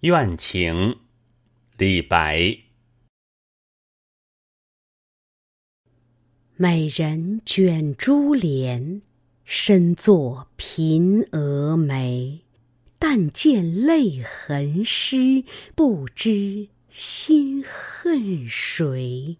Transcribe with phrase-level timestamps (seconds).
[0.00, 0.98] 怨情，
[1.78, 2.56] 李白。
[6.56, 9.00] 美人卷珠帘，
[9.44, 12.42] 深坐颦蛾眉。
[12.98, 19.38] 但见泪痕湿，不知心恨谁。